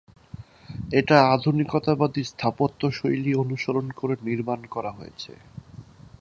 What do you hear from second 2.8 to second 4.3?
শৈলী অনুসরণ করে